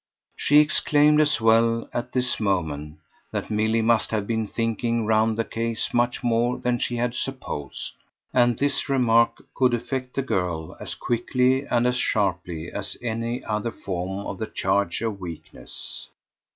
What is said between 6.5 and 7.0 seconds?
than she